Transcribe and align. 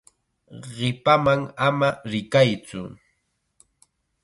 Qipaman 0.73 1.41
ama 1.67 1.89
rikaytsu. 2.11 2.81